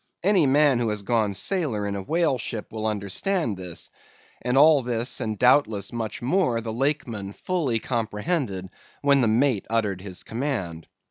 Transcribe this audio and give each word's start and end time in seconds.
Any 0.23 0.47
man 0.47 0.79
who 0.79 0.89
has 0.89 1.03
gone 1.03 1.35
sailor 1.35 1.85
in 1.85 1.93
a 1.95 2.01
whale 2.01 2.39
ship 2.39 2.71
will 2.71 2.87
understand 2.87 3.55
this; 3.55 3.91
and 4.41 4.57
all 4.57 4.81
this 4.81 5.21
and 5.21 5.37
doubtless 5.37 5.93
much 5.93 6.23
more, 6.23 6.59
the 6.59 6.73
Lakeman 6.73 7.33
fully 7.33 7.77
comprehended 7.77 8.69
when 9.03 9.21
the 9.21 9.27
mate 9.27 9.67
uttered 9.69 10.01
his 10.01 10.23
command. 10.23 10.87